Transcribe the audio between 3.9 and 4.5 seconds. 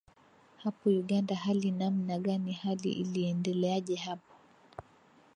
hapo